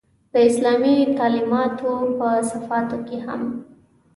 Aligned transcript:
د 0.33 0.35
اسلامي 0.49 0.95
تعلمیاتو 1.17 1.91
په 2.19 2.27
صفحاتو 2.49 2.97
کې 3.07 3.17
هم. 3.25 3.41